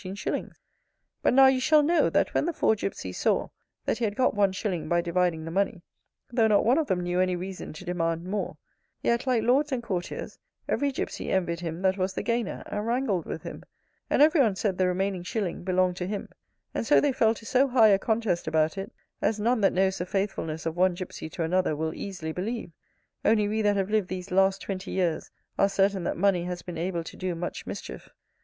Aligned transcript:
19 0.03 0.15
0 0.15 0.49
But 1.21 1.31
now 1.35 1.45
you 1.45 1.59
shall 1.59 1.83
know, 1.83 2.09
that 2.09 2.33
when 2.33 2.45
the 2.47 2.53
four 2.53 2.75
gypsies 2.75 3.17
saw 3.17 3.49
that 3.85 3.99
he 3.99 4.03
had 4.03 4.15
got 4.15 4.33
one 4.33 4.51
shilling 4.51 4.89
by 4.89 4.99
dividing 4.99 5.45
the 5.45 5.51
money, 5.51 5.83
though 6.31 6.47
not 6.47 6.65
one 6.65 6.79
of 6.79 6.87
them 6.87 7.01
knew 7.01 7.19
any 7.19 7.35
reason 7.35 7.71
to 7.73 7.85
demand 7.85 8.23
more, 8.23 8.57
yet, 9.03 9.27
like 9.27 9.43
lords 9.43 9.71
and 9.71 9.83
courtiers, 9.83 10.39
every 10.67 10.91
gypsy 10.91 11.29
envied 11.29 11.59
him 11.59 11.83
that 11.83 11.99
was 11.99 12.13
the 12.13 12.23
gainer; 12.23 12.63
and 12.65 12.87
wrangled 12.87 13.27
with 13.27 13.43
him; 13.43 13.63
and 14.09 14.23
every 14.23 14.41
one 14.41 14.55
said 14.55 14.75
the 14.79 14.87
remaining 14.87 15.21
shilling 15.21 15.63
belonged 15.63 15.97
to 15.97 16.07
him; 16.07 16.27
and 16.73 16.87
so 16.87 16.99
they 16.99 17.11
fell 17.11 17.35
to 17.35 17.45
so 17.45 17.67
high 17.67 17.89
a 17.89 17.99
contest 17.99 18.47
about 18.47 18.79
it, 18.79 18.91
as 19.21 19.39
none 19.39 19.61
that 19.61 19.71
knows 19.71 19.99
the 19.99 20.05
faithfulness 20.07 20.65
of 20.65 20.75
one 20.75 20.95
gypsy 20.95 21.31
to 21.31 21.43
another 21.43 21.75
will 21.75 21.93
easily 21.93 22.31
believe; 22.31 22.71
only 23.23 23.47
we 23.47 23.61
that 23.61 23.75
have 23.77 23.91
lived 23.91 24.07
these 24.07 24.31
last 24.31 24.63
twenty 24.63 24.89
years 24.89 25.29
are 25.59 25.69
certain 25.69 26.03
that 26.03 26.17
money 26.17 26.43
has 26.45 26.63
been 26.63 26.77
able 26.79 27.03
to 27.03 27.15
do 27.15 27.35
much 27.35 27.67
mischief. 27.67 28.09